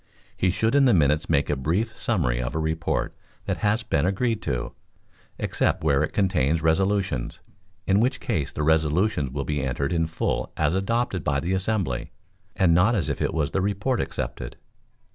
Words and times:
He 0.35 0.49
should 0.49 0.73
in 0.73 0.85
the 0.85 0.95
minutes 0.95 1.29
make 1.29 1.47
a 1.47 1.55
brief 1.55 1.95
summary 1.95 2.41
of 2.41 2.55
a 2.55 2.59
report 2.59 3.15
that 3.45 3.57
has 3.57 3.83
been 3.83 4.03
agreed 4.03 4.41
to, 4.41 4.73
except 5.37 5.83
where 5.83 6.01
it 6.01 6.11
contains 6.11 6.63
resolutions, 6.63 7.39
in 7.85 7.99
which 7.99 8.19
case 8.19 8.51
the 8.51 8.63
resolutions 8.63 9.29
will 9.29 9.45
be 9.45 9.61
entered 9.61 9.93
in 9.93 10.07
full 10.07 10.51
as 10.57 10.73
adopted 10.73 11.23
by 11.23 11.39
the 11.39 11.53
assembly, 11.53 12.09
and 12.55 12.73
not 12.73 12.95
as 12.95 13.09
if 13.09 13.21
it 13.21 13.31
was 13.31 13.51
the 13.51 13.61
report 13.61 14.01
accepted. 14.01 14.57